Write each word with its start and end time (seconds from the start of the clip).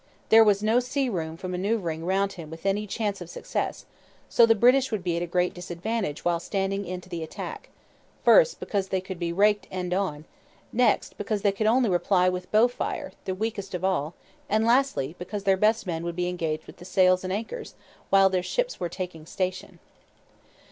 There 0.29 0.43
was 0.43 0.63
no 0.63 0.79
sea 0.79 1.09
room 1.09 1.37
for 1.37 1.47
manoeuvring 1.47 2.03
round 2.03 2.33
him 2.33 2.49
with 2.49 2.65
any 2.65 2.87
chance 2.87 3.21
of 3.21 3.29
success; 3.29 3.85
so 4.29 4.47
the 4.47 4.55
British 4.55 4.91
would 4.91 5.03
be 5.03 5.15
at 5.15 5.21
a 5.21 5.27
great 5.27 5.53
disadvantage 5.53 6.25
while 6.25 6.39
standing 6.39 6.85
in 6.85 7.01
to 7.01 7.07
the 7.09 7.21
attack, 7.21 7.69
first 8.25 8.59
because 8.59 8.87
they 8.87 8.99
could 8.99 9.19
be 9.19 9.31
raked 9.31 9.67
end 9.69 9.93
on, 9.93 10.25
next 10.73 11.19
because 11.19 11.43
they 11.43 11.51
could 11.51 11.67
only 11.67 11.87
reply 11.91 12.29
with 12.29 12.51
bow 12.51 12.67
fire 12.67 13.11
the 13.25 13.35
weakest 13.35 13.75
of 13.75 13.83
all 13.85 14.15
and, 14.49 14.65
lastly, 14.65 15.15
because 15.19 15.43
their 15.43 15.55
best 15.55 15.85
men 15.85 16.03
would 16.03 16.15
be 16.15 16.27
engaged 16.27 16.65
with 16.65 16.77
the 16.77 16.83
sails 16.85 17.23
and 17.23 17.31
anchors 17.31 17.75
while 18.09 18.27
their 18.27 18.41
ships 18.41 18.79
were 18.79 18.89
taking 18.89 19.27
station. 19.27 19.77